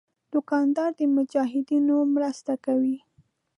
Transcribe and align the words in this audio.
دوکاندار 0.33 0.89
د 0.99 1.01
مجاهدینو 1.15 1.95
مرسته 2.15 2.53
کوي. 2.65 2.97